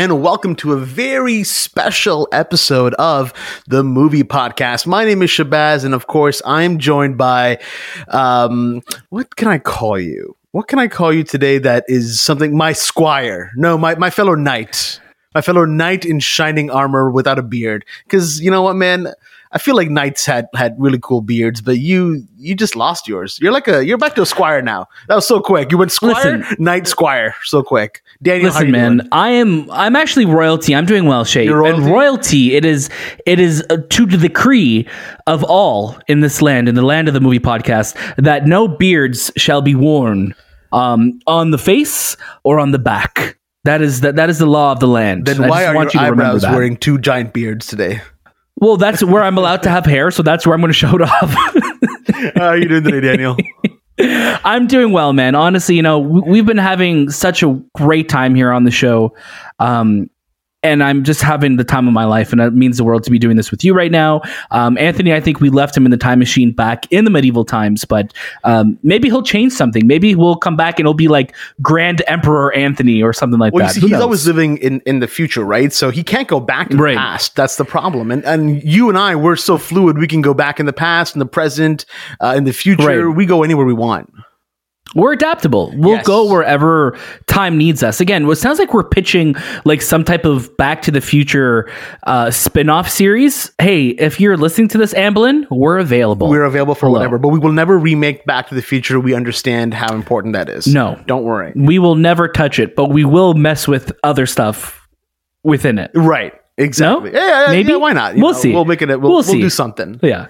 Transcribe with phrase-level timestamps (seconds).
[0.00, 3.34] and welcome to a very special episode of
[3.66, 4.86] the Movie Podcast.
[4.86, 7.58] My name is Shahbaz, and of course, I'm joined by,
[8.08, 8.80] um,
[9.10, 10.34] what can I call you?
[10.52, 13.50] What can I call you today that is something, my squire?
[13.56, 14.98] No, my, my fellow knight.
[15.34, 17.84] My fellow knight in shining armor without a beard.
[18.04, 19.12] Because, you know what, man?
[19.52, 23.38] I feel like knights had had really cool beards, but you you just lost yours.
[23.42, 24.86] You're like a you're back to a squire now.
[25.08, 25.72] That was so quick.
[25.72, 26.56] You went squire, Listen.
[26.58, 28.02] knight, squire, so quick.
[28.22, 29.08] Daniel, Listen, man, doing?
[29.10, 30.74] I am I'm actually royalty.
[30.74, 31.44] I'm doing well, Shay.
[31.46, 31.90] You're And royalty?
[31.92, 32.90] royalty, it is
[33.26, 34.86] it is uh, to the decree
[35.26, 39.32] of all in this land, in the land of the movie podcast, that no beards
[39.36, 40.32] shall be worn
[40.72, 43.36] um, on the face or on the back.
[43.64, 45.26] That is that that is the law of the land.
[45.26, 48.00] Then I why are your you eyebrows wearing two giant beards today?
[48.60, 50.94] Well, that's where I'm allowed to have hair, so that's where I'm going to show
[50.94, 51.32] it off.
[52.36, 53.36] How are you doing today, Daniel?
[53.98, 55.34] I'm doing well, man.
[55.34, 59.14] Honestly, you know, we- we've been having such a great time here on the show.
[59.58, 60.08] Um,
[60.62, 63.10] and I'm just having the time of my life, and it means the world to
[63.10, 64.20] be doing this with you right now.
[64.50, 67.44] Um, Anthony, I think we left him in the time machine back in the medieval
[67.44, 68.12] times, but
[68.44, 69.86] um, maybe he'll change something.
[69.86, 73.66] Maybe we'll come back and it'll be like Grand Emperor Anthony or something like Well,
[73.66, 73.74] that.
[73.74, 74.02] see, he's knows?
[74.02, 75.72] always living in, in the future, right?
[75.72, 77.36] So he can't go back to the past.
[77.36, 78.10] That's the problem.
[78.10, 79.96] And and you and I, we're so fluid.
[79.98, 81.86] We can go back in the past, in the present,
[82.20, 83.06] uh, in the future.
[83.08, 83.16] Right.
[83.16, 84.12] We go anywhere we want.
[84.94, 85.72] We're adaptable.
[85.76, 86.06] We'll Yes.
[86.06, 88.00] go wherever time needs us.
[88.00, 91.70] Again, what sounds like we're pitching like some type of Back to the Future
[92.08, 93.52] uh, spin-off series.
[93.60, 96.28] Hey, if you're listening to this, Amblin, we're available.
[96.28, 96.98] We're available for Hello.
[96.98, 98.98] whatever, but we will never remake Back to the Future.
[98.98, 100.66] We understand how important that is.
[100.66, 100.98] No.
[101.06, 101.52] don't worry.
[101.54, 104.88] we will never touch it, but we will mess with other stuff
[105.44, 105.90] within it.
[105.94, 106.32] Right.
[106.60, 107.10] Exactly.
[107.10, 107.18] No?
[107.18, 107.70] Yeah, yeah, Maybe?
[107.70, 108.16] yeah, why not?
[108.16, 108.52] You We'll know, see.
[108.52, 108.88] We'll make it.
[108.88, 109.98] We'll, We'll we'll, do something.
[110.02, 110.26] Yeah.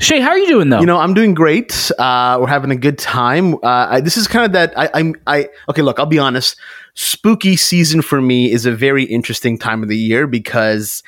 [0.00, 0.80] Shay, how are you doing though?
[0.80, 1.90] You know, I'm doing great.
[1.98, 3.54] Uh, we're having a good time.
[3.54, 4.76] Uh, I, this is kind of that.
[4.76, 5.14] I, I'm.
[5.26, 5.82] I okay.
[5.82, 6.56] Look, I'll be honest.
[6.94, 11.02] Spooky season for me is a very interesting time of the year because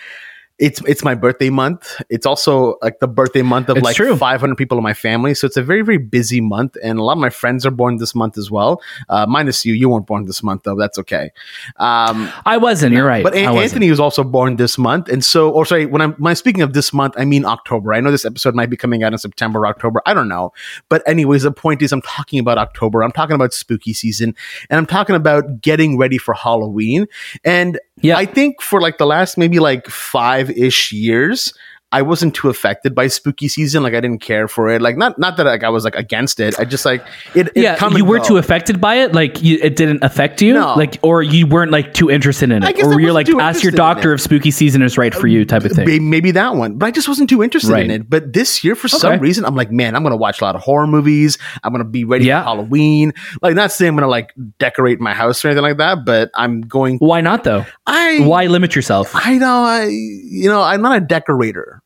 [0.61, 2.01] it's it's my birthday month.
[2.11, 4.17] It's also like the birthday month of It's like true.
[4.17, 5.35] 500 people in my family.
[5.35, 7.97] So it's a very very busy month, and a lot of my friends are born
[7.97, 8.81] this month as well.
[9.09, 9.75] Uh, minus you.
[9.75, 10.77] You weren't born this month though.
[10.77, 11.31] That's okay.
[11.77, 12.95] Um, I wasn't.
[12.95, 13.25] You're right.
[13.25, 16.31] but An- Anthony was also born this month, and so, or sorry, when I'm when
[16.31, 17.95] I'm speaking of this month, I mean October.
[17.95, 20.03] I know this episode might be coming out in September, or October.
[20.07, 20.53] I don't know,
[20.89, 23.03] but anyways, the point is, I'm talking about October.
[23.03, 24.35] I'm talking about spooky season,
[24.69, 27.07] and I'm talking about getting ready for Halloween.
[27.45, 28.17] And Yeah.
[28.17, 31.53] I think for like the last maybe like five ish years.
[31.93, 33.83] I wasn't too affected by spooky season.
[33.83, 34.81] Like I didn't care for it.
[34.81, 36.59] Like not not that like I was like against it.
[36.59, 37.49] I just like it.
[37.49, 38.25] it yeah, you were go.
[38.25, 39.13] too affected by it.
[39.13, 40.55] Like you, it didn't affect you.
[40.55, 40.75] No.
[40.75, 44.13] Like, or you weren't like too interested in it, or you're like ask your doctor
[44.13, 46.09] if spooky season is right for you, type of thing.
[46.09, 48.09] Maybe that one, but I just wasn't too interested in it.
[48.09, 50.63] But this year, for some reason, I'm like, man, I'm gonna watch a lot of
[50.63, 51.39] horror movies.
[51.65, 52.41] I'm gonna be ready Yeah.
[52.43, 53.13] for Halloween.
[53.43, 56.61] Like, not saying I'm gonna like decorate my house or anything like that, but I'm
[56.61, 56.99] going.
[56.99, 57.67] Why not though?
[57.87, 59.11] I Why limit yourself?
[59.15, 61.80] I know I you know I'm not a decorator.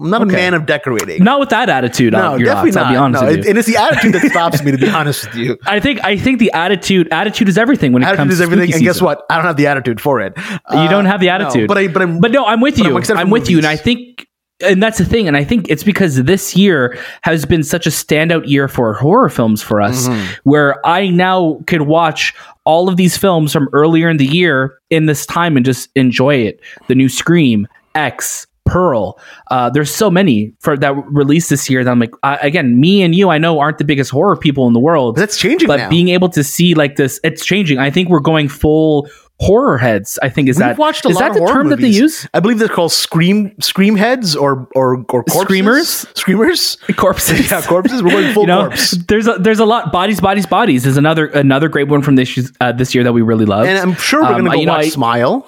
[0.00, 0.30] I'm not Okay.
[0.34, 1.24] a man of decorating.
[1.24, 2.12] Not with that attitude.
[2.12, 2.86] no, on your definitely not.
[2.86, 3.50] I'll be honest no, with you.
[3.50, 4.70] and it's the attitude that stops me.
[4.70, 8.02] To be honest with you, I think I think the attitude attitude is everything when
[8.02, 8.74] it attitude comes is to everything.
[8.74, 9.24] And guess what?
[9.28, 10.34] I don't have the attitude for it.
[10.36, 11.68] You don't have the no, attitude.
[11.68, 13.14] but I but I'm But no, I'm with But I'm you.
[13.16, 14.26] I'm with you, and I think,
[14.60, 17.90] and that's the thing, and I think it's because this year has been such a
[17.90, 20.32] standout year for horror films for us, Mm-hmm.
[20.44, 22.34] where I now could watch
[22.64, 26.34] all of these films from earlier in the year in this time and just enjoy
[26.36, 26.60] it.
[26.88, 28.46] The new Scream, X.
[28.68, 29.18] Pearl.
[29.50, 33.02] Uh, there's so many for that released this year that I'm like, I, again, me
[33.02, 35.66] and you, I know aren't the biggest horror people in the world, But that's changing
[35.66, 35.88] but now.
[35.88, 37.78] being able to see like this, it's changing.
[37.78, 39.08] I think we're going full
[39.40, 40.18] horror heads.
[40.20, 41.76] I think is We've that watched a is lot that of the horror term that
[41.76, 41.98] they movies.
[41.98, 42.28] use?
[42.34, 45.40] I believe they're called scream scream heads or or or corpses.
[45.42, 45.88] Screamers?
[46.14, 46.76] Screamers.
[46.96, 47.48] corpses.
[47.52, 48.02] Yeah, corpses.
[48.02, 48.90] We're going full you know, corpse.
[49.06, 49.92] there's a, there's a lot.
[49.92, 53.22] Bodies, bodies, bodies is another another great one from this uh, this year that we
[53.22, 53.66] really love.
[53.66, 55.46] And I'm sure we're Um, going to go you know, I- Smile.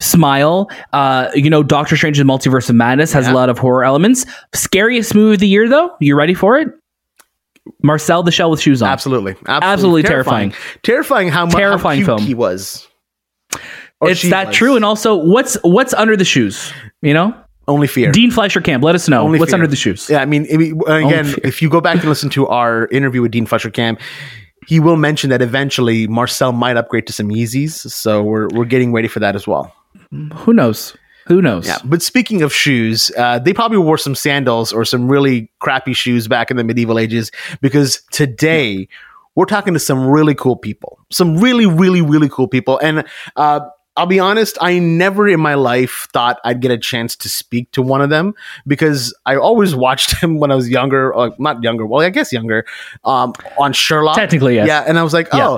[0.00, 3.32] Smile, uh, you know, Doctor Strange the Multiverse of Madness has Yeah.
[3.32, 4.26] a lot of horror elements.
[4.54, 5.90] Scariest movie of the year, though.
[6.00, 6.68] You ready for it?
[7.82, 8.88] Marcel the Shell with shoes on.
[8.90, 10.52] Absolutely, Absolutely terrifying.
[10.82, 12.20] Terrifying how much Terrifying how film.
[12.22, 12.86] he was.
[14.02, 14.56] It's that was.
[14.56, 16.72] true, and also what's what's under the shoes?
[17.00, 17.34] You know,
[17.66, 18.12] only fear.
[18.12, 18.84] Dean Fleischer Camp.
[18.84, 19.56] Let us know Only what's fear.
[19.60, 20.10] under the shoes.
[20.10, 23.22] Yeah, I mean, I mean, again, if you go back and listen to our interview
[23.22, 23.98] with Dean Fleischer Camp,
[24.66, 27.90] he will mention that eventually Marcel might upgrade to some Yeezys.
[27.90, 29.72] So we're we're getting ready for that as well.
[30.34, 30.96] Who knows?
[31.26, 31.66] Who knows?
[31.66, 35.94] Yeah, but speaking of shoes, uh, they probably wore some sandals or some really crappy
[35.94, 37.30] shoes back in the medieval ages
[37.62, 38.88] because today
[39.34, 42.78] we're talking to some really cool people, some really, really, really cool people.
[42.78, 43.04] And
[43.36, 43.60] uh,
[43.96, 47.70] I'll be honest, I never in my life thought I'd get a chance to speak
[47.72, 48.34] to one of them
[48.66, 52.32] because I always watched him when I was younger, or not younger, well, I guess
[52.32, 52.66] younger,
[53.04, 54.16] um, on Sherlock.
[54.16, 54.66] Technically, yes.
[54.66, 55.56] Yeah, and I was like, Yeah.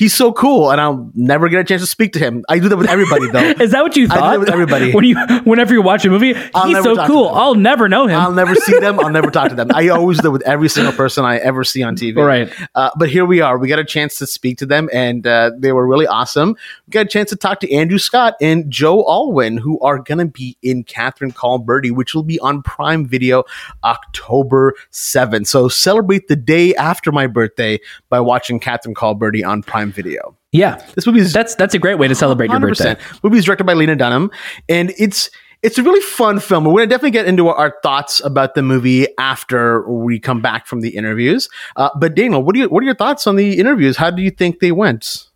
[0.00, 2.42] He's so cool, and I'll never get a chance to speak to him.
[2.48, 3.38] I do that with everybody though.
[3.62, 4.30] Is that what you I do thought?
[4.30, 4.92] that with everybody.
[4.94, 7.28] when you, whenever you watch a movie, I'll he's so cool.
[7.28, 8.18] I'll never know him.
[8.18, 8.98] I'll never see them.
[8.98, 9.68] I'll never talk to them.
[9.74, 12.16] I always do it with every single person I ever see on TV.
[12.16, 12.50] right.
[12.74, 13.58] Uh, but here we are.
[13.58, 16.56] We got a chance to speak to them, and uh, they were really awesome.
[16.86, 20.16] We got a chance to talk to Andrew Scott and Joe Alwyn, who are going
[20.16, 23.44] to be in Catherine Called Birdy, which will be on Prime Video
[23.84, 25.46] October 7th.
[25.46, 30.36] So celebrate the day after my birthday by watching Catherine Called Birdy on Prime Video.
[30.52, 32.96] Yeah, This movie is that's that's a great way to celebrate your birthday.
[33.22, 34.30] Movie is directed by Lena Dunham,
[34.68, 35.30] and it's
[35.62, 36.64] it's a really fun film.
[36.64, 40.80] We're gonna definitely get into our thoughts about the movie after we come back from
[40.80, 41.48] the interviews.
[41.76, 43.96] Uh, but Daniel, what do you what are your thoughts on the interviews?
[43.96, 45.26] How do you think they went?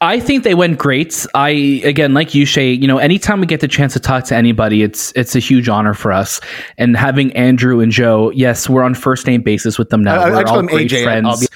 [0.00, 1.26] I think they went great.
[1.32, 1.50] I
[1.84, 2.72] again, like you, Shay.
[2.72, 5.68] You know, anytime we get the chance to talk to anybody, it's it's a huge
[5.68, 6.40] honor for us.
[6.76, 10.20] And having Andrew and Joe, yes, we're on first name basis with them now.
[10.20, 11.48] I- I we're actually all great AJ, friends.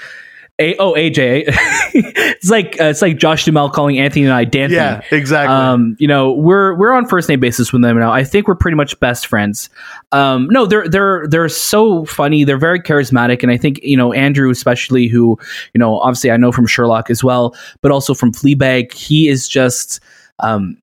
[0.59, 1.45] A- oh, AJ.
[1.95, 4.77] it's like uh, it's like Josh Duhamel calling Anthony and I D'Anthony.
[4.77, 5.55] Yeah, exactly.
[5.55, 8.11] Um, you know, we're we're on first name basis with them now.
[8.11, 9.69] I think we're pretty much best friends.
[10.13, 12.45] Um, no, they're they're they're so funny.
[12.45, 15.39] They're very charismatic, and I think you know Andrew, especially who
[15.75, 18.93] you know, obviously I know from Sherlock as well, but also from Fleabag.
[18.93, 20.01] He is just.
[20.39, 20.79] Um,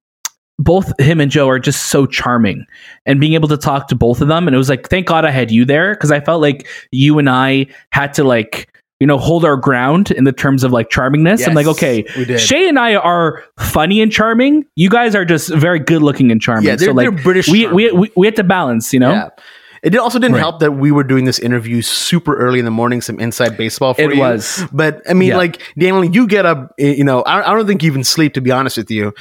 [0.59, 2.65] both him and Joe are just so charming
[3.05, 4.47] and being able to talk to both of them.
[4.47, 7.17] And it was like, thank God I had you there because I felt like you
[7.17, 8.72] and I had to like,
[9.03, 11.39] you know, hold our ground in the terms of like charmingness.
[11.49, 12.05] I'm like, okay.
[12.37, 14.63] Shay and I are funny and charming.
[14.77, 16.67] You guys are just very good looking and charming.
[16.67, 19.11] Yeah, they're- so like they're British we, we, we we had to balance, you know.
[19.11, 19.29] Yeah.
[19.83, 20.39] It did- also didn't Right.
[20.39, 23.93] help that we were doing this interview super early in the morning, some inside baseball
[23.93, 24.19] for It you.
[24.21, 24.63] was.
[24.71, 25.37] But I mean, Yeah.
[25.37, 26.73] like Daniel, you get up.
[26.79, 28.33] eh, You know, I, I don't think you even sleep.
[28.35, 29.13] To be honest with you,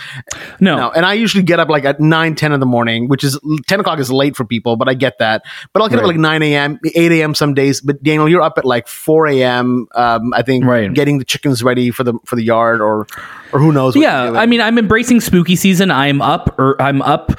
[0.61, 3.25] No, No, and I usually get up like at 9, 10 in the morning, which
[3.25, 5.43] is 10 o'clock is late for people, but I get that.
[5.73, 7.35] But I'll get up like 9 a.m., 8 a.m.
[7.35, 7.81] some days.
[7.81, 9.87] But Daniel, you're up at like 4 a.m.
[9.97, 10.93] Um, I think Right.
[10.95, 13.07] getting the chickens ready for the for the yard or
[13.53, 13.97] or who knows.
[13.97, 14.31] yeah.
[14.33, 15.91] I mean, I'm embracing spooky season.
[15.91, 17.33] I'm up or I'm up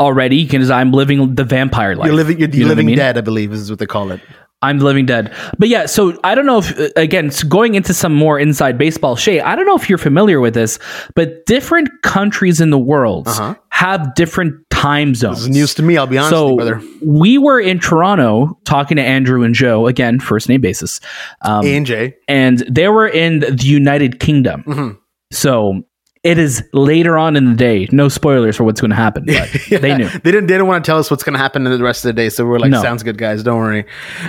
[0.00, 2.06] already because I'm living the vampire life.
[2.06, 2.96] you're living, you're the You know what I living mean?
[2.96, 4.20] dead, I believe is what they call it.
[4.62, 5.30] I'm the living dead.
[5.58, 9.14] But yeah, so I don't know if uh, again going into some more inside baseball,
[9.14, 9.40] Shay.
[9.40, 10.78] I don't know if you're familiar with this,
[11.14, 13.54] but different countries in the world Uh-huh.
[13.68, 15.38] have different time zones.
[15.40, 15.98] This is news to me.
[15.98, 16.82] I'll be honest, with so you, brother.
[17.04, 20.98] we were in Toronto talking to Andrew and Joe again, first name basis,
[21.42, 22.14] um, A and J.
[22.26, 24.64] and they were in the United Kingdom.
[24.66, 24.96] Mhm.
[25.30, 25.82] So
[26.24, 27.86] it is later on in the day.
[27.92, 30.08] No spoilers for what's going to happen, but they knew.
[30.08, 30.46] They didn't.
[30.46, 32.14] They didn't want to tell us what's going to happen in the rest of the
[32.14, 32.30] day.
[32.30, 32.80] So we we're like, No.
[32.82, 33.42] "Sounds good, guys.
[33.42, 33.84] Don't worry."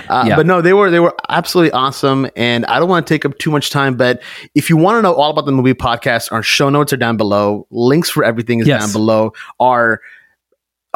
[0.08, 0.36] Uh, Yeah.
[0.36, 3.38] But no, they were they were absolutely awesome, and I don't want to take up
[3.38, 3.96] too much time.
[3.96, 4.22] But
[4.54, 7.16] if you want to know all about the movie podcast, our show notes are down
[7.16, 7.66] below.
[7.70, 8.82] Links for everything is Yes.
[8.84, 9.32] down below.
[9.58, 10.00] Our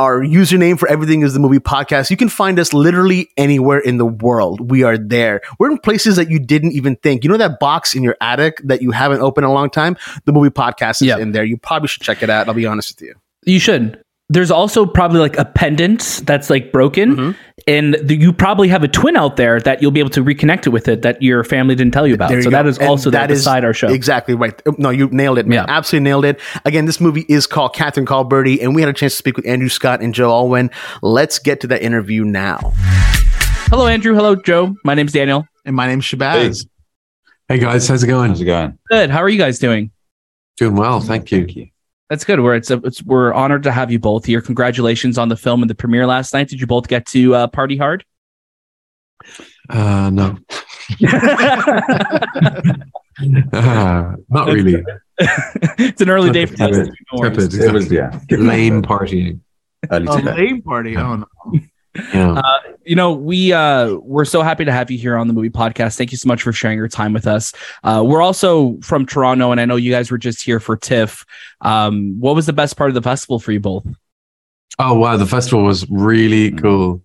[0.00, 2.10] our username for everything is the movie podcast.
[2.10, 4.70] You can find us literally anywhere in the world.
[4.70, 5.42] We are there.
[5.58, 7.22] We're in places that you didn't even think.
[7.22, 9.96] You know that box in your attic that you haven't opened in a long time?
[10.24, 11.20] The movie podcast is Yep.
[11.20, 11.44] in there.
[11.44, 12.48] You probably should check it out.
[12.48, 13.14] I'll be honest with you.
[13.44, 14.02] You should.
[14.32, 17.30] There's also probably like a pendant that's like broken, Mm-hmm.
[17.66, 20.68] and the, you probably have a twin out there that you'll be able to reconnect
[20.68, 22.28] it with it that your family didn't tell you about.
[22.28, 22.56] There you so go.
[22.56, 23.88] that is And also there that is beside our show.
[23.88, 24.62] Exactly right.
[24.78, 25.64] No, you nailed it, man.
[25.66, 25.74] Yeah.
[25.76, 26.40] Absolutely nailed it.
[26.64, 29.36] Again, this movie is called Catherine Called Birdy, and we had a chance to speak
[29.36, 30.70] with Andrew Scott and Joe Alwyn.
[31.02, 32.72] Let's get to that interview now.
[33.68, 34.14] Hello, Andrew.
[34.14, 34.76] Hello, Joe.
[34.84, 35.44] My name's Daniel.
[35.64, 36.66] And my name's Shahbaz.
[37.48, 38.30] Hey guys, how's it going?
[38.30, 38.78] How's it going?
[38.88, 39.10] Good.
[39.10, 39.90] How are you guys doing?
[40.56, 41.38] Doing well, thank you.
[41.38, 41.66] Thank you.
[42.10, 42.40] That's good.
[42.40, 44.40] We're it's, a, it's we're honored to have you both here.
[44.42, 46.48] Congratulations on the film and the premiere last night.
[46.48, 48.04] Did you both get to uh, party hard?
[49.68, 50.36] Uh, no,
[53.52, 54.82] uh, not really.
[55.78, 56.88] it's an early day for Tepid, us.
[57.12, 57.48] No worries.
[57.48, 58.18] tepid, It was yeah.
[58.30, 59.40] lame partying.
[59.88, 60.96] Early A lame party.
[60.96, 61.26] Oh no.
[62.14, 62.40] Yeah.
[62.84, 65.96] you know we uh we're so happy to have you here on the movie podcast
[65.96, 69.50] thank you so much for sharing your time with us uh we're also from toronto
[69.50, 71.26] and i know you guys were just here for tiff
[71.62, 73.84] um what was the best part of the festival for you both
[74.78, 76.62] Oh wow, the festival was really Mm.
[76.62, 77.02] cool.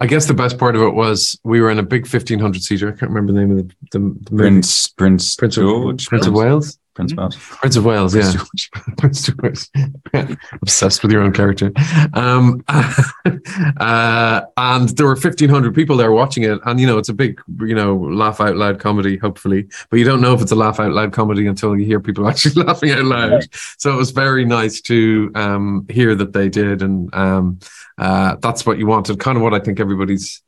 [0.00, 2.62] I guess the best part of it was we were in a big fifteen hundred
[2.62, 2.88] seater.
[2.88, 4.36] I can't remember the name of the, the, the movie.
[4.38, 6.78] Prince Prince Prince of George Prince of Wales.
[6.94, 7.36] Prince Wales.
[7.36, 8.32] Prince of Wales, yeah.
[8.98, 9.68] Prince George.
[10.62, 11.72] Obsessed with your own character.
[12.12, 16.58] Um, uh, and there were 1,500 people there watching it.
[16.66, 19.68] And, you know, it's a big, you know, laugh out loud comedy, hopefully.
[19.90, 22.28] But you don't know if it's a laugh out loud comedy until you hear people
[22.28, 23.44] actually laughing out loud.
[23.78, 26.82] So it was very nice to um, hear that they did.
[26.82, 27.58] And um,
[27.98, 30.42] uh, that's what you wanted, kind of what I think everybody's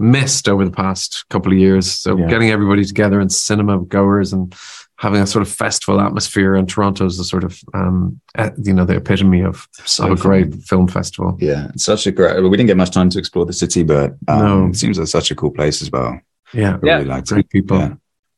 [0.00, 1.92] missed over the past couple of years.
[1.92, 2.26] So Yeah.
[2.26, 4.54] getting everybody together and cinema goers and
[5.00, 6.68] having a sort of festival atmosphere and
[7.00, 8.20] is the sort of um
[8.62, 10.22] you know the epitome of, So of a fun.
[10.22, 11.38] great film festival.
[11.40, 12.38] Yeah, it's such a great.
[12.42, 14.66] We didn't get much time to explore the city, but um, No.
[14.68, 16.20] it seems like such a cool place as well.
[16.52, 17.50] Yeah, I really liked great it.
[17.50, 17.78] people.
[17.78, 17.94] Yeah.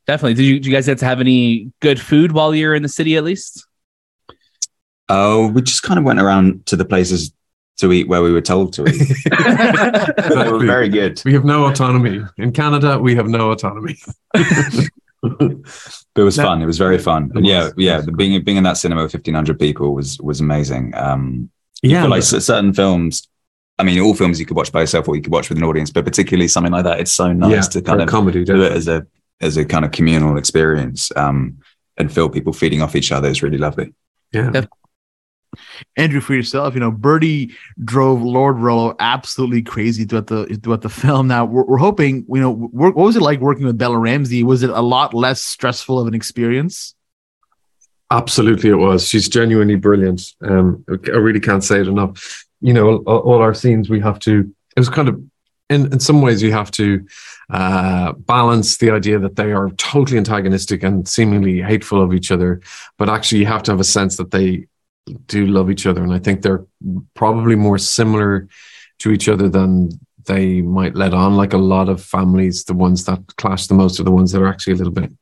[0.06, 0.34] definitely.
[0.34, 2.88] Did you, did you guys get to have any good food while you're in the
[2.88, 3.66] city at least?
[5.08, 7.32] Oh, we just kind of went around to the places
[7.78, 9.02] to eat where we were told to eat.
[10.28, 11.20] they were very good.
[11.24, 12.98] We have no autonomy in Canada.
[13.00, 13.96] We have no autonomy.
[15.22, 16.60] But it was That- fun.
[16.62, 17.30] It was very fun.
[17.34, 17.74] And yeah, was.
[17.76, 18.00] yeah.
[18.00, 20.92] The being being in that cinema with fifteen hundred people was was amazing.
[20.96, 21.50] Um,
[21.82, 23.28] yeah, for like c- certain films.
[23.78, 25.64] I mean, all films you could watch by yourself or you could watch with an
[25.64, 28.44] audience, but particularly something like that, it's so nice yeah, to kind of comedy.
[28.44, 29.06] do it as a
[29.40, 31.58] as a kind of communal experience um,
[31.96, 33.92] and feel people feeding off each other is really lovely.
[34.32, 34.50] Yeah.
[34.50, 34.68] Def-
[35.96, 40.88] Andrew, for yourself, you know, Birdy drove Lord Rollo absolutely crazy throughout the throughout the
[40.88, 41.28] film.
[41.28, 44.42] Now we're, we're hoping, you know, what was it like working with Bella Ramsey?
[44.42, 46.94] Was it a lot less stressful of an experience?
[48.10, 49.08] Absolutely, it was.
[49.08, 50.34] She's genuinely brilliant.
[50.42, 52.44] Um, I really can't say it enough.
[52.60, 54.54] You know, all, all our scenes we have to.
[54.76, 55.22] It was kind of,
[55.70, 57.06] in in some ways, you have to
[57.48, 62.60] uh, balance the idea that they are totally antagonistic and seemingly hateful of each other,
[62.98, 64.66] but actually, you have to have a sense that they
[65.26, 66.64] do love each other, and I think they're
[67.14, 68.48] probably more similar
[68.98, 69.90] to each other than
[70.26, 71.36] they might let on.
[71.36, 74.40] Like a lot of families, the ones that clash the most are the ones that
[74.40, 75.12] are actually a little bit,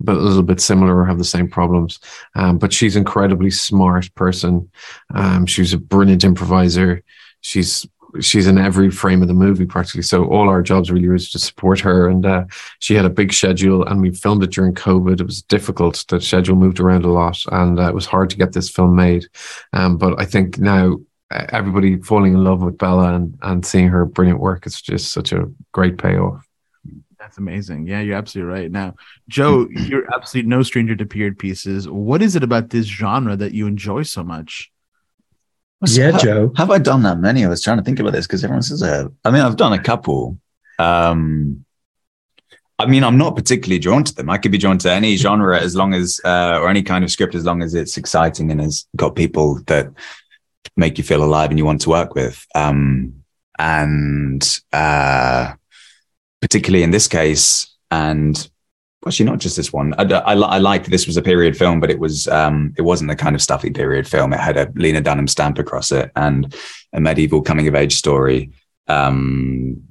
[0.00, 1.98] but a little bit similar or have the same problems.
[2.34, 4.70] Um, but she's incredibly smart person.
[5.14, 7.02] Um, she's a brilliant improviser.
[7.40, 7.86] She's
[8.20, 10.02] she's in every frame of the movie practically.
[10.02, 12.08] So all our jobs really was to support her.
[12.08, 12.44] And uh,
[12.80, 15.20] she had a big schedule, and we filmed it during COVID.
[15.20, 16.04] It was difficult.
[16.08, 18.96] The schedule moved around a lot, and uh, it was hard to get this film
[18.96, 19.26] made.
[19.72, 20.98] Um, but I think now
[21.30, 25.32] everybody falling in love with Bella and and seeing her brilliant work, it's just such
[25.32, 26.46] a great payoff.
[27.18, 27.86] That's amazing.
[27.86, 28.70] Yeah, you're absolutely right.
[28.70, 28.94] Now,
[29.28, 31.88] Joe, you're absolutely no stranger to period pieces.
[31.88, 34.69] What is it about this genre that you enjoy so much?
[35.86, 36.52] Yeah, Ha- Joe.
[36.56, 37.44] Have I done that many?
[37.44, 39.10] I was trying to think about this because everyone says that.
[39.24, 40.38] I mean, I've done a couple.
[40.78, 41.64] Um,
[42.78, 44.30] I mean, I'm not particularly drawn to them.
[44.30, 47.10] I could be drawn to any genre as long as, uh, or any kind of
[47.10, 49.90] script as long as it's exciting and has got people that
[50.76, 52.46] make you feel alive and you want to work with.
[52.54, 53.22] Um,
[53.58, 55.52] and uh,
[56.40, 58.48] particularly in this case, and
[59.06, 59.94] actually not just this one.
[59.98, 63.10] I, I, I liked this was a period film, but it was um, it wasn't
[63.10, 64.32] the kind of stuffy period film.
[64.32, 66.54] It had a Lena Dunham stamp across it and
[66.92, 68.50] a medieval coming of age story
[68.88, 69.82] um,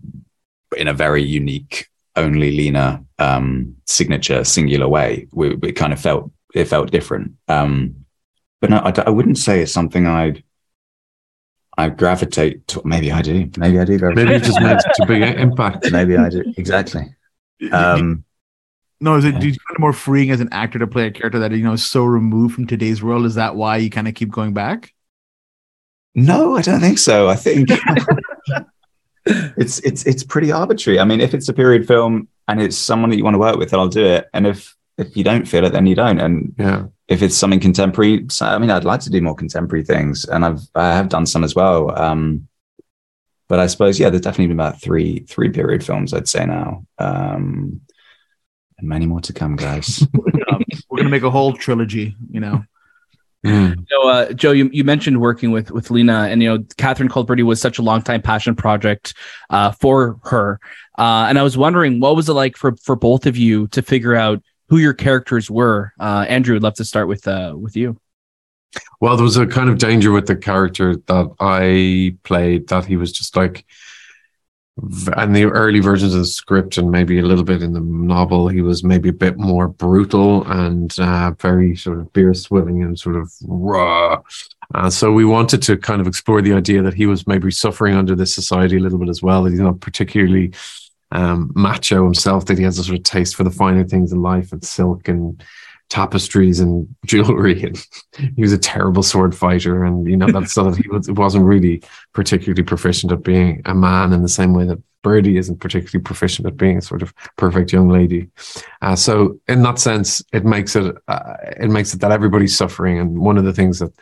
[0.77, 5.27] in a very unique, only Lena um, signature, singular way.
[5.31, 7.33] We, it kind of felt it felt different.
[7.47, 8.05] Um,
[8.61, 10.43] but no, I, I wouldn't say it's something I'd
[11.79, 12.81] I gravitate to.
[12.83, 13.49] Maybe I do.
[13.57, 13.97] Maybe I do.
[13.97, 14.25] Gravitate.
[14.25, 15.89] Maybe it just made such a big impact.
[15.91, 16.43] Maybe I do.
[16.57, 17.15] Exactly.
[17.71, 18.25] Um,
[19.01, 19.39] no, is it yeah.
[19.39, 21.63] do you find it more freeing as an actor to play a character that you
[21.63, 23.25] know is so removed from today's world?
[23.25, 24.93] Is that why you kind of keep going back?
[26.15, 27.29] No, I don't think so.
[27.29, 27.69] I think
[29.25, 30.99] it's it's it's pretty arbitrary.
[30.99, 33.57] I mean, if it's a period film and it's someone that you want to work
[33.57, 34.27] with, then I'll do it.
[34.33, 36.19] And if if you don't feel it, then you don't.
[36.19, 36.87] And Yeah.
[37.07, 40.43] if it's something contemporary, so, I mean, I'd like to do more contemporary things, and
[40.45, 41.97] I've I have done some as well.
[41.97, 42.47] Um,
[43.47, 46.85] but I suppose yeah, there's definitely been about three three period films I'd say now,
[46.97, 47.81] um,
[48.79, 50.05] and many more to come, guys.
[50.51, 52.15] Um, we're gonna make a whole trilogy.
[52.31, 52.63] You know,
[53.45, 53.85] Mm.
[53.89, 57.27] So, uh, Joe, you, you mentioned working with with Lena, and you know, Catherine Called
[57.27, 59.13] Birdy was such a long time passion project
[59.49, 60.59] uh, for her.
[60.97, 63.81] Uh, and I was wondering, what was it like for for both of you to
[63.81, 65.93] figure out who your characters were?
[65.99, 67.97] Uh, Andrew, would love to start with uh, with you.
[68.99, 72.97] Well, there was a kind of danger with the character that I played that he
[72.97, 73.65] was just like, v-
[75.17, 78.47] and the early versions of the script and maybe a little bit in the novel,
[78.47, 82.99] he was maybe a bit more brutal and uh, very sort of beer swilling and
[82.99, 84.21] sort of raw.
[84.75, 87.95] Uh, so we wanted to kind of explore the idea that he was maybe suffering
[87.95, 90.51] under this society a little bit as well, that he's not particularly
[91.11, 94.21] um, macho himself, that he has a sort of taste for the finer things in
[94.21, 95.43] life and silk and
[95.89, 97.87] tapestries and jewelry and
[98.35, 101.43] he was a terrible sword fighter and you know that's sort of he was, wasn't
[101.43, 101.81] really
[102.13, 106.45] particularly proficient at being a man in the same way that Birdy isn't particularly proficient
[106.45, 108.27] at being a sort of perfect young lady.
[108.81, 112.99] Uh, so in that sense it makes it uh, it makes it that everybody's suffering
[112.99, 113.93] and one of the things that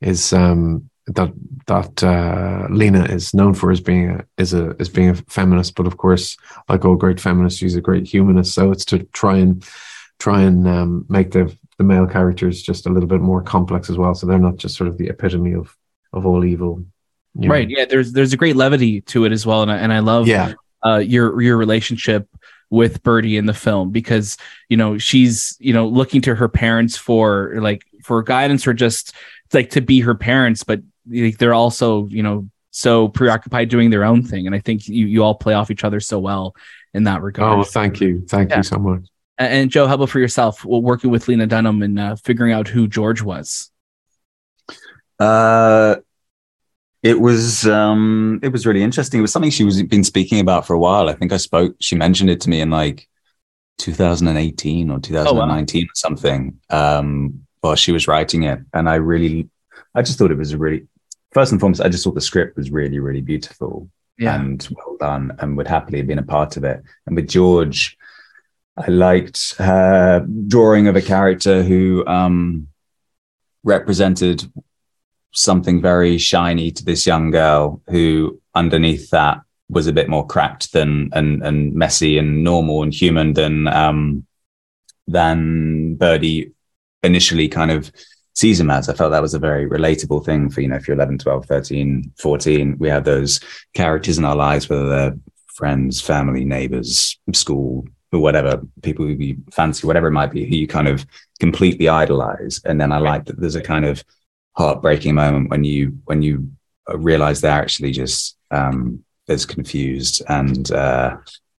[0.00, 1.32] is um that
[1.66, 5.74] that uh, Lena is known for is being a is a is being a feminist
[5.74, 6.36] but of course
[6.68, 9.64] like all great feminists she's a great humanist so it's to try and
[10.18, 13.96] try and um, make the the male characters just a little bit more complex as
[13.98, 15.76] well, so they're not just sort of the epitome of
[16.12, 16.84] of all evil.
[17.38, 17.54] you know.
[17.54, 17.68] Right?
[17.68, 17.84] Yeah.
[17.84, 20.52] There's there's a great levity to it as well, and I, and I love Yeah.
[20.84, 22.28] uh, your your relationship
[22.70, 24.36] with Birdy in the film because
[24.68, 29.12] you know she's you know looking to her parents for like for guidance or just
[29.52, 34.04] like to be her parents, but like, they're also you know so preoccupied doing their
[34.04, 36.54] own thing, and I think you you all play off each other so well
[36.92, 37.58] in that regard.
[37.58, 38.58] Oh, thank you, thank Yeah.
[38.58, 39.02] you so much.
[39.38, 40.64] And Joe, how about for yourself?
[40.64, 43.70] Well, working with Lena Dunham and uh, figuring out who George was.
[45.18, 45.96] Uh,
[47.02, 49.18] it was um, it was really interesting.
[49.18, 51.08] It was something she was been speaking about for a while.
[51.08, 51.76] I think I spoke.
[51.80, 53.08] She mentioned it to me in like
[53.78, 56.60] 2018 or 2019 or something.
[56.70, 59.48] Um, while she was writing it, and I really,
[59.94, 60.86] I just thought it was a really.
[61.32, 65.36] First and foremost, I just thought the script was really, really beautiful and well done,
[65.40, 66.82] and would happily have been a part of it.
[67.06, 67.98] And with George,
[68.76, 72.68] I liked her drawing of a character who um,
[73.62, 74.50] represented
[75.32, 80.72] something very shiny to this young girl who underneath that was a bit more cracked
[80.72, 84.24] than and and messy and normal and human than um
[85.08, 86.52] than Birdy
[87.02, 87.90] initially kind of
[88.34, 88.88] sees him as.
[88.88, 91.46] I felt that was a very relatable thing for, you know, if you're 11, 12,
[91.46, 93.40] 13, 14, we have those
[93.74, 95.16] characters in our lives, whether they're
[95.54, 100.54] friends, family, neighbors, school, or whatever, people who you fancy, whatever it might be, who
[100.56, 101.06] you kind of
[101.40, 102.60] completely idolize.
[102.64, 104.04] And then I like that there's a kind of
[104.56, 106.48] heartbreaking moment when you when you
[106.94, 111.16] realize they're actually just um as confused and uh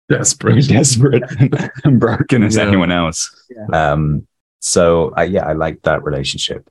[0.08, 0.68] Desperate.
[0.68, 1.22] desperate
[1.84, 2.62] and broken as Yeah.
[2.68, 3.92] anyone else Yeah.
[3.92, 4.26] um
[4.60, 6.68] so I, yeah i like that relationship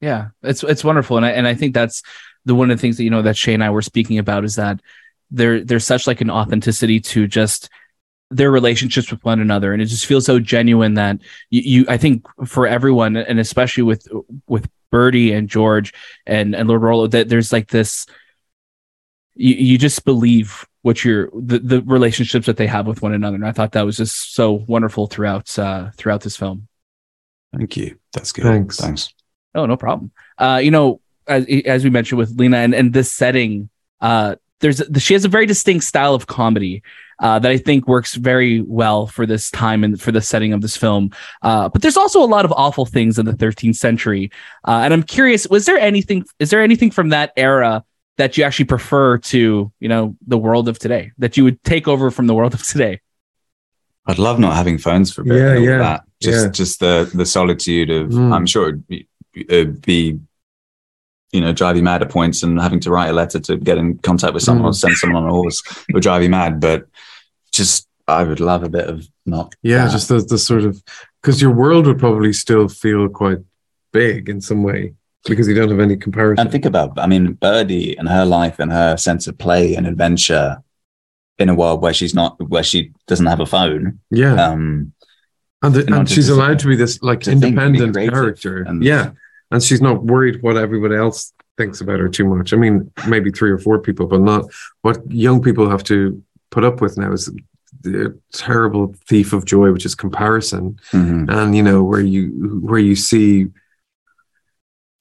[0.00, 2.02] Yeah, it's it's wonderful, and I and I think that's
[2.44, 4.44] the one of the things that you know that Shay and I were speaking about
[4.44, 4.80] is that
[5.30, 7.68] there there's such like an authenticity to just
[8.34, 11.18] their relationships with one another, and it just feels so genuine that
[11.50, 14.06] you, you I think for everyone, and especially with
[14.48, 15.92] with Birdy and George
[16.26, 18.06] and and Lord Rollo, that there's like this
[19.34, 23.36] you, you just believe what you're the, the relationships that they have with one another,
[23.36, 26.68] and I thought that was just so wonderful throughout uh, throughout this film.
[27.56, 28.78] thank you that's good Thanks.
[28.78, 29.14] thanks
[29.54, 30.12] Oh, no problem.
[30.38, 33.68] Uh, you know, as as we mentioned with Lena and, and this setting,
[34.00, 36.82] uh, there's she has a very distinct style of comedy
[37.22, 40.60] uh, that I think works very well for this time and for the setting of
[40.60, 41.10] this film.
[41.40, 44.30] Uh, but there's also a lot of awful things in the 13th century,
[44.68, 46.24] uh, and I'm curious: was there anything?
[46.38, 47.82] Is there anything from that era
[48.18, 51.88] that you actually prefer to you know the world of today that you would take
[51.88, 53.00] over from the world of today?
[54.08, 56.50] i'd love not having phones for a bit Yeah, yeah, that just yeah.
[56.50, 58.34] just the the solitude of Mm.
[58.34, 60.18] i'm sure it'd be, it'd be
[61.32, 63.78] you know drive you mad at points and having to write a letter to get
[63.78, 64.80] in contact with someone or Mm.
[64.82, 66.86] send someone on a horse would drive you mad but
[67.52, 69.92] just i would love a bit of not Yeah, that.
[69.92, 70.82] just the, the sort of
[71.20, 73.38] because your world would probably still feel quite
[73.92, 76.40] big in some way because you don't have any comparison.
[76.42, 79.86] And think about, I mean, Birdy and her life and her sense of play and
[79.86, 80.60] adventure
[81.38, 84.00] in a world where she's not, where she doesn't have a phone.
[84.10, 84.92] yeah, Um,
[85.62, 88.62] and, the, and she's allowed to be this like to think, independent character.
[88.64, 89.12] and- yeah,
[89.52, 92.52] and she's not worried what everybody else thinks about her too much.
[92.52, 94.46] I mean, maybe three or four people, but not
[94.80, 96.20] what young people have to
[96.52, 97.24] put up with now is
[97.80, 100.78] the terrible thief of joy, which is comparison.
[100.92, 101.28] mhm.
[101.28, 103.48] and you know where you where you see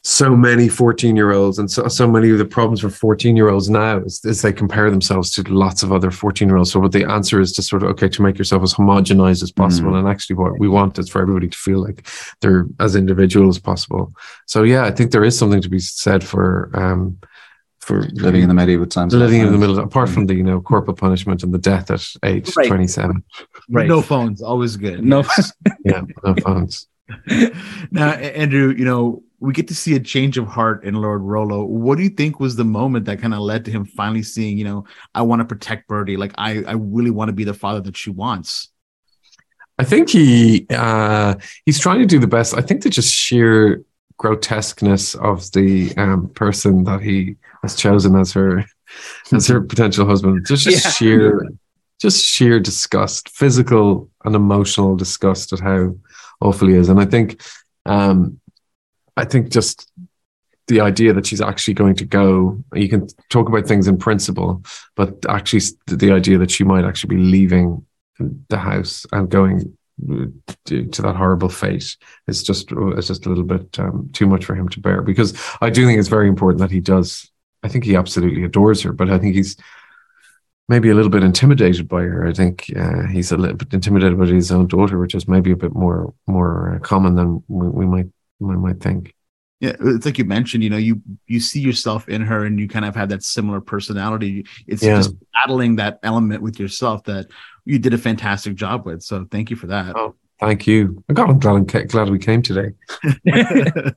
[0.04, 3.50] so many 14 year olds and so, so many of the problems for 14 year
[3.50, 6.80] olds now is, is they compare themselves to lots of other 14 year olds so
[6.80, 9.92] what the answer is to sort of okay to make yourself as homogenized as possible
[9.92, 10.00] Mm.
[10.00, 12.08] and actually what we want is for everybody to feel like
[12.42, 14.12] they're as individual as possible
[14.48, 17.20] so yeah i think there is something to be said for um
[17.82, 19.14] for living in the medieval times.
[19.14, 22.08] living in the middle apart from the you know corporal punishment and the death at
[22.24, 22.68] age Right.
[22.68, 23.24] 27
[23.70, 23.88] Right.
[23.88, 25.04] No phones, always good.
[25.04, 25.24] No,
[25.84, 26.88] yeah no phones
[27.92, 31.66] now, Andrew, you know, we get to see a change of heart in Lord Rollo.
[31.66, 34.58] What do you think was the moment that kind of led to him finally seeing,
[34.58, 36.16] you know, I want to protect Birdy.
[36.18, 38.70] Like I, I really want to be the father that she wants.
[39.80, 42.54] I think he uh, he's trying to do the best.
[42.56, 43.84] I think the just sheer
[44.18, 48.66] grotesqueness of the um, person that he has chosen as her
[49.32, 50.78] as her potential husband, just, Yeah.
[50.78, 51.50] sheer
[52.02, 55.96] just sheer disgust, physical and emotional disgust at how
[56.42, 56.90] awful he is.
[56.90, 57.42] And I think
[57.86, 58.40] um,
[59.18, 59.92] I think just
[60.68, 64.64] the idea that she's actually going to go, you can talk about things in principle,
[64.96, 67.86] but actually the idea that she might actually be leaving
[68.50, 69.76] the house and going
[70.66, 71.98] to, to that horrible fate
[72.28, 75.02] is just is just a little bit um, too much for him to bear.
[75.02, 77.31] Because I do think it's very important that he does.
[77.64, 79.56] I think he absolutely adores her, but I think he's
[80.68, 82.28] maybe a little bit intimidated by her.
[82.28, 85.52] I think uh, he's a little bit intimidated by his own daughter, which is maybe
[85.52, 88.08] a bit more more uh, common than we, we might
[88.40, 89.14] we might think.
[89.60, 92.68] Yeah, it's like you mentioned, you know, you you see yourself in her and you
[92.68, 94.46] kind of have that similar personality.
[94.66, 94.98] It's Yeah.
[94.98, 97.28] just battling that element with yourself that
[97.64, 99.04] you did a fantastic job with.
[99.04, 99.96] So thank you for that.
[99.96, 101.04] Oh, Thank you.
[101.14, 102.72] God, I'm glad, I'm glad we came today.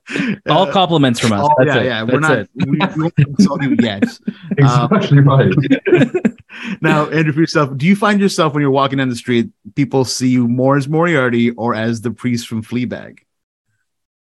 [0.47, 1.41] All compliments from us.
[1.43, 1.85] oh, That's yeah, it.
[1.85, 2.03] yeah.
[2.03, 2.37] We're That's not.
[2.37, 2.49] it.
[2.55, 4.03] We, we won't insult you yet.
[4.63, 5.53] Um, Exactly right.
[6.81, 10.05] now, Andrew, for yourself, do you find yourself when you're walking down the street, people
[10.05, 13.19] see you more as Moriarty or as the priest from Fleabag?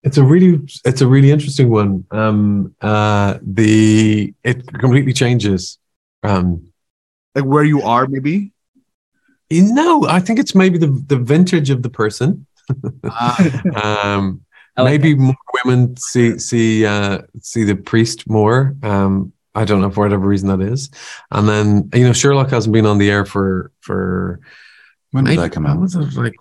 [0.04, 2.06] It's a really, it's a really interesting one.
[2.10, 5.78] Um, uh, the it completely changes.
[6.22, 6.68] Um,
[7.34, 8.52] Like where you are, maybe.
[9.50, 12.46] You know, I think it's maybe the the vintage of the person.
[13.04, 13.36] Ah,
[14.04, 14.40] Um,
[14.76, 18.74] like maybe more women see see uh, see the priest more.
[18.82, 20.90] Um, I don't know for whatever reason that is.
[21.30, 24.40] And then you know, Sherlock hasn't been on the air for for
[25.12, 25.78] When did maybe- that come out?
[25.78, 26.34] Was it like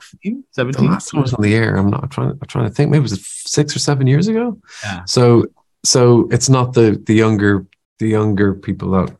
[0.51, 0.83] 17?
[0.85, 1.75] the last time I was on the air?
[1.75, 2.29] I'm not I'm trying.
[2.31, 2.89] I'm trying to think.
[2.89, 4.57] Maybe it was six or seven years ago.
[4.83, 5.03] Yeah.
[5.05, 5.45] So
[5.83, 7.67] so it's not the the younger
[7.99, 9.15] the younger people that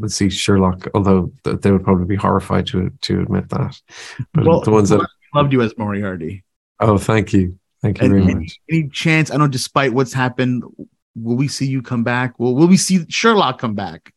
[0.00, 3.80] would see Sherlock, although th- they would probably be horrified to to admit that.
[4.32, 6.44] But Well, the ones that loved you as Moriarty.
[6.80, 8.60] oh, thank you, thank you And very any, much.
[8.70, 9.30] any chance?
[9.30, 10.62] I know, despite what's happened,
[11.14, 12.38] will we see you come back?
[12.38, 14.12] Will Will we see Sherlock come back?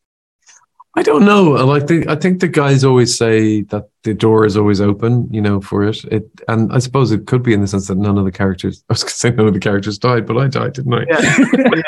[0.96, 1.56] I don't know.
[1.56, 5.28] I Like the, I think the guys always say that the door is always open,
[5.32, 6.02] you know, for it.
[6.06, 8.82] It, and I suppose it could be in the sense that none of the characters.
[8.90, 11.04] I was going to say none of the characters died, but I died, didn't I?
[11.70, 11.84] like,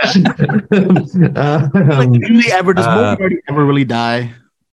[1.36, 4.32] Um, do they ever does uh, Moriarty ever really die?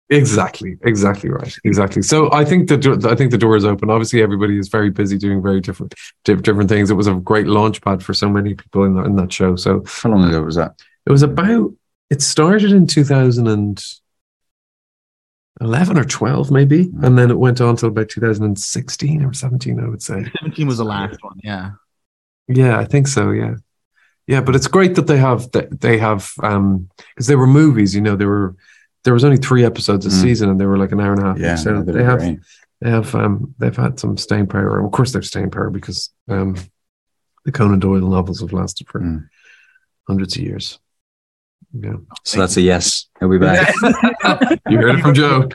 [0.09, 2.01] exactly, exactly right, exactly.
[2.01, 3.89] So I think the do- I think the door is open.
[3.89, 6.89] Obviously, everybody is very busy doing very different different things.
[6.89, 9.55] It was a great launch pad for so many people in that in that show.
[9.55, 10.73] So How long ago was that?
[11.05, 11.73] it was about.
[12.09, 13.83] It started in two thousand and.
[15.61, 19.87] 11 or 12 maybe and then it went on till about 2016 or 17 i
[19.87, 21.39] would say Seventeen was the last one.
[21.43, 21.71] Yeah.
[22.47, 23.55] yeah i think so yeah
[24.27, 27.95] yeah but it's great that they have that they have um because they were movies
[27.95, 28.55] you know they were
[29.03, 30.21] there was only three episodes a Mm.
[30.21, 32.19] season and they were like an hour and a half Yeah, so no, they have
[32.19, 32.39] great.
[32.81, 36.55] they have um they've had some staying power of course they've staying power because um
[37.45, 39.27] the conan doyle novels have lasted for Mm.
[40.07, 40.79] hundreds of years
[41.73, 41.93] yeah
[42.23, 43.07] So that's a yes.
[43.19, 43.73] He'll be back.
[44.69, 45.49] you heard it from joe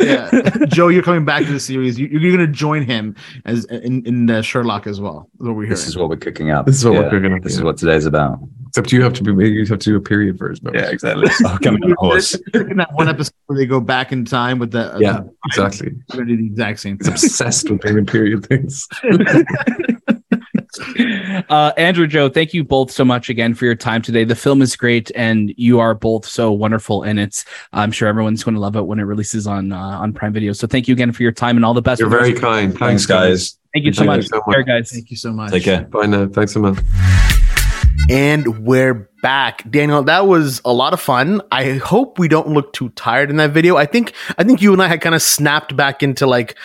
[0.00, 0.30] Yeah.
[0.68, 1.98] Joe, you're coming back to the series.
[1.98, 3.16] You, you're going to join him
[3.46, 5.30] as in, in uh, Sherlock as well.
[5.38, 6.66] That's what we're this is what we're cooking up.
[6.66, 7.58] this is what Yeah, we're cooking up This yeah.
[7.60, 8.38] is what today's about.
[8.68, 10.92] except you have to be you have to do a period version of it.
[10.92, 11.28] exactly.
[11.46, 12.32] Oh, coming on horse.
[12.52, 16.18] that one episode where they go back in time with the uh, yeah exactly they're
[16.24, 17.14] gonna do the exact same He's thing.
[17.14, 18.86] obsessed with doing period things
[21.48, 24.24] uh, Andrew, Joe, thank you both so much again for your time today.
[24.24, 27.44] The film is great, and you are both so wonderful in it.
[27.72, 30.52] I'm sure everyone's going to love it when it releases on uh, on Prime Video.
[30.52, 32.00] So thank you again for your time and all the best.
[32.00, 33.58] you're very rest- kind Thanks, guys.
[33.74, 34.26] Thank you so Thank you much.
[34.28, 34.54] so much.
[34.54, 34.90] Care, guys.
[34.90, 35.50] Thank you so much.
[35.52, 35.82] Take care.
[35.82, 36.78] bye now thanks so much
[38.08, 39.68] And we're back.
[39.68, 41.42] Daniel, that was a lot of fun.
[41.50, 43.76] I hope we don't look too tired in that video.
[43.76, 46.56] I think I think you and I had kind of snapped back into like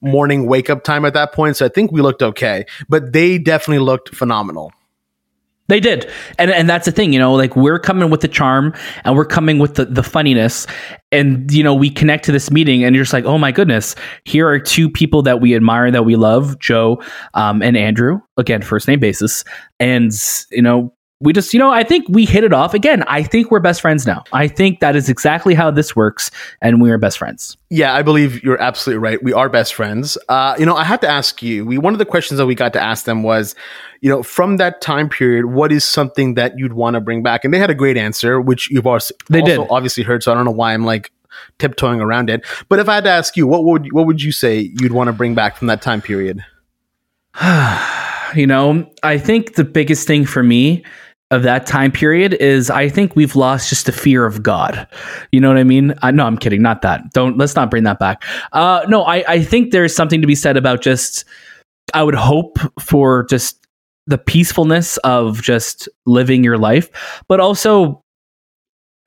[0.00, 2.66] morning wake up time at that point, so I think we looked okay.
[2.88, 4.72] But they definitely looked phenomenal.
[5.68, 6.10] They did.
[6.38, 8.72] And and that's the thing, you know, like we're coming with the charm
[9.04, 10.66] and we're coming with the, the funniness.
[11.12, 13.94] And, you know, we connect to this meeting and you're just like, oh my goodness,
[14.24, 17.02] here are two people that we admire, that we love, Joe
[17.34, 19.44] um, and Andrew, again, first name basis.
[19.78, 20.10] And,
[20.50, 22.74] you know, we just, you know, I think we hit it off.
[22.74, 24.22] Again, I think we're best friends now.
[24.32, 26.30] I think that is exactly how this works.
[26.62, 27.56] And we are best friends.
[27.70, 29.20] Yeah, I believe you're absolutely right.
[29.22, 30.16] We are best friends.
[30.28, 31.64] Uh, you know, I have to ask you.
[31.66, 33.56] We one of the questions that we got to ask them was,
[34.00, 37.44] you know, from that time period, what is something that you'd want to bring back?
[37.44, 39.70] And they had a great answer, which you've also, They also did.
[39.70, 40.22] obviously heard.
[40.22, 41.10] So I don't know why I'm like
[41.58, 42.44] tiptoeing around it.
[42.68, 45.08] But if I had to ask you, what would what would you say you'd want
[45.08, 46.44] to bring back from that time period?
[48.36, 50.84] you know, I think the biggest thing for me
[51.30, 54.86] of that time period is I think we've lost just the fear of God.
[55.30, 55.94] You know what I mean?
[56.02, 56.62] I no, I'm kidding.
[56.62, 57.12] Not that.
[57.12, 58.24] Don't let's not bring that back.
[58.52, 61.24] Uh, no, I, I think there's something to be said about just.
[61.94, 63.66] I would hope for just
[64.06, 66.90] the peacefulness of just living your life,
[67.28, 68.02] but also.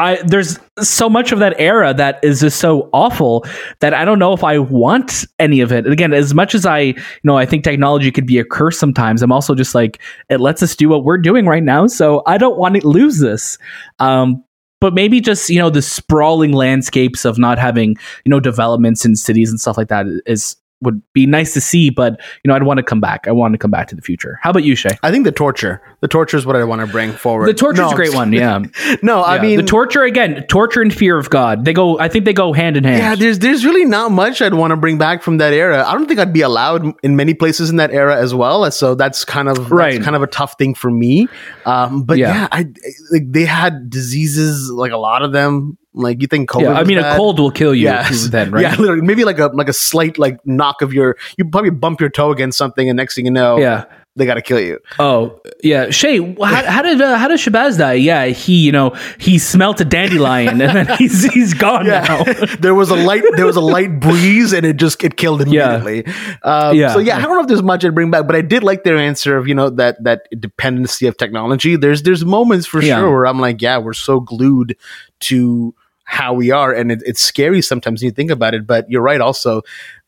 [0.02, 3.46] I, there's so much of that era that is just so awful
[3.82, 5.86] that I don't know if I want any of it.
[5.86, 8.80] And again, as much as I, you know, I think technology could be a curse
[8.80, 9.22] sometimes.
[9.22, 12.40] I'm also just like it lets us do what we're doing right now, so I
[12.40, 13.60] don't want to lose this.
[14.00, 14.44] Um,
[14.80, 19.16] but maybe just you know the sprawling landscapes of not having you know developments in
[19.16, 21.90] cities and stuff like that is would be nice to see.
[21.90, 23.28] But you know, I'd want to come back.
[23.28, 24.40] I want to come back to the future.
[24.42, 24.98] How about you, Shay?
[25.04, 25.82] I think the torture.
[26.02, 27.48] The torture is what I want to bring forward.
[27.48, 28.34] The torture's No, a great one.
[28.34, 28.64] Yeah,
[29.04, 29.42] No, I Yeah.
[29.42, 30.46] mean the torture again.
[30.48, 31.66] Torture and fear of God.
[31.66, 32.00] They go.
[32.00, 32.98] I think they go hand in hand.
[32.98, 35.84] Yeah, there's there's really not much I'd want to bring back from that era.
[35.88, 38.70] I don't think I'd be allowed in many places in that era as well.
[38.72, 40.02] So that's kind of that's Right.
[40.02, 41.28] kind of a tough thing for me.
[41.66, 42.34] Um, but Yeah.
[42.34, 42.66] yeah, I
[43.12, 45.78] like they had diseases like a lot of them.
[45.94, 46.62] Like you think COVID?
[46.64, 48.28] yeah, I mean, a cold will kill you Yes.
[48.32, 48.62] then, right?
[48.62, 51.18] Yeah, literally, maybe like a like a slight like knock of your.
[51.38, 53.84] You probably bump your toe against something, and next thing you know, yeah.
[54.16, 54.80] they got to kill you.
[55.00, 55.90] Oh, yeah.
[55.90, 57.94] Shay, how, how did uh, how did Shahbaz die?
[57.96, 62.24] Yeah, he you know he smelt a dandelion and then he's he's gone now.
[62.60, 63.24] There was a light.
[63.36, 65.76] There was a light breeze, and it just it killed Yeah.
[65.82, 66.14] immediately.
[66.44, 66.94] Um, Yeah.
[66.94, 68.86] So yeah, I don't know if there's much I'd bring back, but I did like
[68.86, 71.76] their answer of you know that that dependency of technology.
[71.76, 73.00] There's there's moments for Yeah.
[73.00, 74.78] sure where I'm like, yeah, we're so glued
[75.22, 75.76] to
[76.12, 78.68] how we are, and it, it's scary sometimes when you think about it.
[78.68, 79.62] But you're right, also.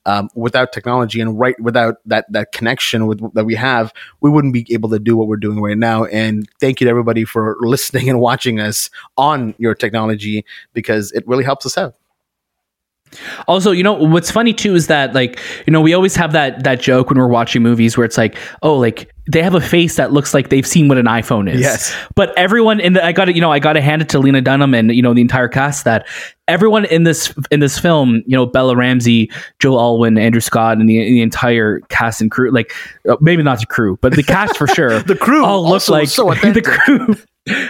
[0.06, 4.54] Um, without technology and right without that that connection with that we have, we wouldn't
[4.54, 6.04] be able to do what we're doing right now.
[6.04, 11.26] And thank you to everybody for listening and watching us on your technology because it
[11.26, 11.96] really helps us out.
[13.48, 16.66] Also, you know what's funny too is that like you know we always have that
[16.66, 19.96] that joke when we're watching movies where it's like oh like they have a face
[19.96, 21.62] that looks like they've seen what an iPhone is.
[21.62, 21.96] Yes.
[22.16, 24.20] But everyone in the I got to you know I got to hand it to
[24.20, 26.06] Lena Dunham and you know the entire cast that
[26.48, 30.90] everyone in this in this film you know Bella Ramsey, Joe Alwyn, Andrew Scott, and
[30.90, 32.74] the, the entire cast and crew like
[33.10, 36.10] uh, maybe not the crew but the cast for sure The crew all look like
[36.10, 37.16] so the crew.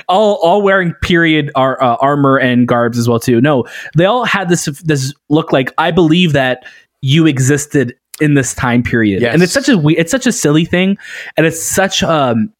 [0.08, 3.42] All, all wearing period ar- uh, armor and garbs as well too.
[3.42, 3.66] No,
[3.98, 6.64] they all had this this look like I believe that
[7.02, 9.34] you existed in this time period, Yes.
[9.34, 10.98] and it's such a we- it's such a silly thing,
[11.38, 12.52] and it's such um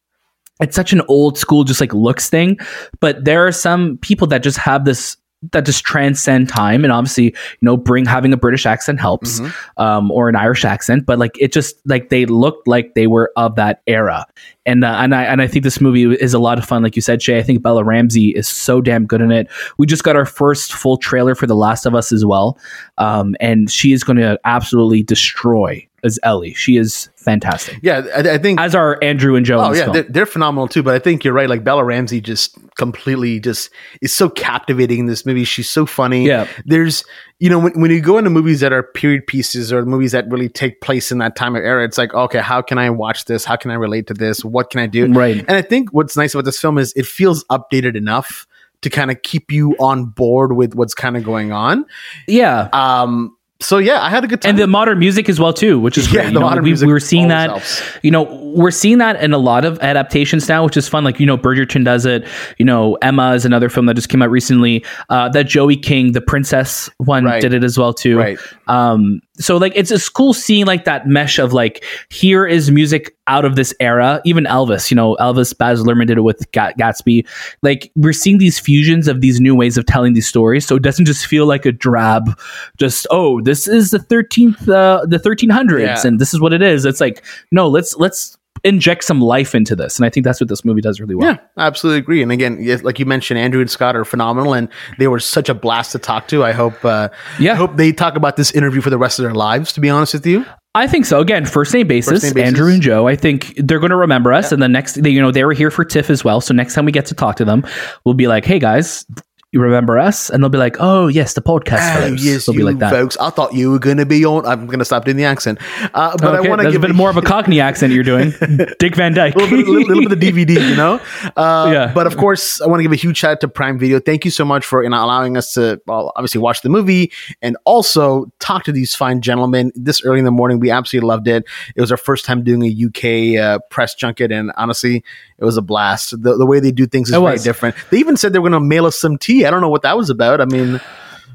[0.60, 2.58] it's such an old school just like looks thing.
[3.00, 5.16] But there are some people that just have this
[5.52, 9.82] that just transcend time, and obviously you know bring having a British accent helps Mm-hmm.
[9.82, 13.32] um, or an Irish accent, but like it just like they looked like they were
[13.36, 14.26] of that era,
[14.66, 16.96] and uh, and I and I think this movie is a lot of fun, like
[16.96, 17.38] you said, Shay.
[17.38, 19.48] I think Bella Ramsey is so damn good in it.
[19.78, 22.58] We just got our first full trailer for The Last of Us as well,
[22.98, 26.54] um, and she is going to absolutely destroy as Ellie.
[26.54, 28.60] She is fantastic, Yeah, I, I think.
[28.60, 29.58] as are Andrew and Joe.
[29.60, 30.82] oh yeah, they're, they're phenomenal too.
[30.82, 31.48] But I think you're right.
[31.48, 33.70] Like Bella Ramsey, just completely just
[34.02, 35.44] is so captivating in this movie.
[35.44, 36.26] She's so funny.
[36.26, 36.46] Yeah.
[36.66, 37.04] There's
[37.40, 40.28] you know when when you go into movies that are period pieces or movies that
[40.30, 43.24] really take place in that time of era, it's like okay, how can I watch
[43.24, 43.44] this?
[43.44, 44.44] How can I relate to this?
[44.44, 45.10] What can I do?
[45.12, 45.38] Right.
[45.38, 48.46] And I think what's nice about this film is it feels updated enough
[48.82, 51.86] to kind of keep you on board with what's kind of going on.
[52.28, 52.68] yeah.
[52.74, 53.34] Um.
[53.64, 54.50] So yeah, I had a good time.
[54.50, 56.22] and the modern music as well too, which is Yeah, great.
[56.24, 57.50] the You know, modern we, music we were seeing that.
[57.50, 57.82] helps.
[58.02, 58.22] You know,
[58.54, 61.04] we're seeing that in a lot of adaptations now, which is fun.
[61.04, 62.26] Like you know, Bridgerton does it.
[62.58, 64.84] You know, Emma is another film that just came out recently.
[65.08, 67.40] Uh, that Joey King, the Princess one, Right.
[67.40, 68.18] did it as well too.
[68.18, 68.38] Right.
[68.66, 73.16] Um, so like it's it's cool seeing like that mesh of like here is music
[73.26, 74.20] out of this era.
[74.24, 77.26] Even Elvis, you know, Elvis Baz Luhrmann did it with Gat- Gatsby.
[77.62, 80.82] Like we're seeing these fusions of these new ways of telling these stories, so it
[80.82, 82.38] doesn't just feel like a drab,
[82.76, 86.08] just oh this is the thirteenth uh, the thirteen hundreds Yeah.
[86.08, 86.84] and this is what it is.
[86.84, 90.48] It's like no, let's let's inject some life into this, and I think that's what
[90.48, 91.32] this movie does really well.
[91.32, 92.22] Yeah, I absolutely agree.
[92.22, 95.54] And again, like you mentioned, Andrew and Scott are phenomenal, and they were such a
[95.54, 96.44] blast to talk to.
[96.44, 97.52] I hope, uh, Yeah.
[97.52, 99.72] I hope they talk about this interview for the rest of their lives.
[99.74, 101.20] To be honest with you, I think so.
[101.20, 102.48] Again, first name basis, First name basis.
[102.48, 103.06] Andrew and Joe.
[103.06, 104.50] I think they're going to remember us.
[104.50, 106.40] And the next, they, you know, they were here for TIFF as well.
[106.40, 107.64] So next time we get to talk to them,
[108.04, 109.06] we'll be like, "Hey guys,
[109.54, 112.54] you remember us?" And they'll be like, "Oh yes, the podcast Oh, fellows." yes, they'll
[112.54, 112.90] you be like that.
[112.90, 113.16] folks.
[113.18, 114.44] I thought you were going to be on.
[114.44, 115.58] I'm going to stop doing the accent,
[115.94, 118.04] uh, but okay, I want to give a bit more of a Cockney accent you're
[118.04, 118.32] doing,
[118.78, 119.34] Dick Van Dyke.
[119.34, 120.18] a little bit, little, little bit of
[120.58, 121.00] DVD, you know.
[121.36, 121.92] Uh, Yeah.
[121.94, 124.00] But of course, I want to give a huge shout out to Prime Video.
[124.00, 127.12] Thank you so much for you know, allowing us to well, obviously watch the movie
[127.40, 130.58] and also talk to these fine gentlemen this early in the morning.
[130.60, 131.44] We absolutely loved it.
[131.76, 135.04] It was our first time doing a UK uh, press junket, and honestly,
[135.38, 136.10] it was a blast.
[136.22, 137.44] The, the way they do things is It very was.
[137.44, 137.76] different.
[137.90, 139.43] They even said they were going to mail us some tea.
[139.46, 140.40] I don't know what that was about.
[140.40, 140.80] I mean.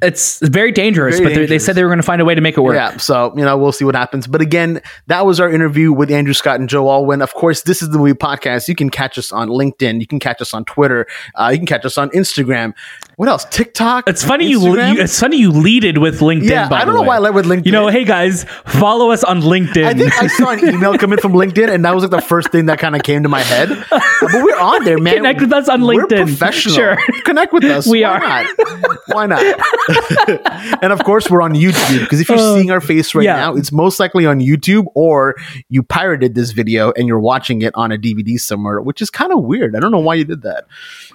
[0.02, 2.34] it's very dangerous, Very but they- they said they were going to find a way
[2.34, 2.76] to make it work.
[2.76, 4.28] Yeah, so you know we'll see what happens.
[4.28, 7.22] But again, that was our interview with Andrew Scott and Joe Alwyn.
[7.22, 8.70] Of course, this is the movie podcast.
[8.70, 10.00] You can catch us on LinkedIn.
[10.00, 11.06] You can catch us on Twitter.
[11.36, 12.74] Uh, you can catch us on Instagram.
[13.20, 13.44] What else?
[13.52, 14.08] TikTok.
[14.08, 14.94] It's funny you, Instagram?
[14.96, 15.02] you.
[15.02, 16.50] It's funny you leaded with LinkedIn.
[16.50, 17.08] Yeah, by I don't know way.
[17.10, 17.66] why I led with LinkedIn.
[17.66, 19.84] You know, hey guys, follow us on LinkedIn.
[19.84, 22.22] I think I saw an email come in from LinkedIn, and that was like the
[22.22, 23.68] first thing that kind of came to my head.
[23.90, 25.16] But we're on there, man.
[25.16, 26.28] Connect with us on We're LinkedIn.
[26.28, 26.76] professional.
[26.76, 26.98] Sure.
[27.26, 27.86] Connect with us.
[27.92, 28.20] We Why are.
[28.22, 28.98] Not?
[29.08, 29.44] Why not?
[30.82, 33.36] and of course, we're on YouTube because if you're Uh, seeing our face right yeah.
[33.36, 35.36] now, it's most likely on YouTube or
[35.68, 39.34] you pirated this video and you're watching it on a DVD somewhere, which is kind
[39.34, 39.76] of weird.
[39.76, 40.68] I don't know why you did that.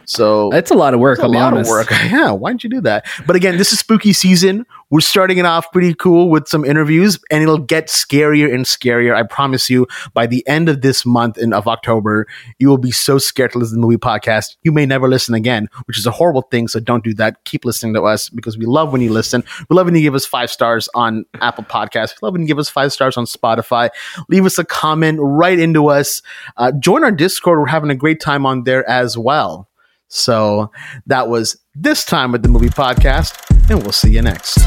[0.06, 1.14] So it's a lot of work.
[1.18, 1.70] it's a I'll be lot honest.
[1.70, 1.93] of work.
[2.04, 3.06] Yeah, why did you do that?
[3.26, 4.66] But again, this is spooky season.
[4.90, 9.14] We're starting it off pretty cool with some interviews, and it'll get scarier and scarier.
[9.14, 9.86] I promise you.
[10.12, 12.26] By the end of this month in of October,
[12.58, 15.34] you will be so scared to listen to the movie podcast, you may never listen
[15.34, 16.68] again, which is a horrible thing.
[16.68, 17.42] So don't do that.
[17.44, 19.42] Keep listening to us because we love when you listen.
[19.68, 22.20] We love when you give us five stars on Apple Podcasts.
[22.20, 23.88] We love when you give us five stars on Spotify.
[24.28, 26.22] Leave us a comment right into us.
[26.56, 27.58] Uh, join our Discord.
[27.58, 29.68] We're having a great time on there as well.
[30.14, 30.70] So
[31.06, 33.34] that was this time with the movie podcast,
[33.68, 34.58] and we'll see you next.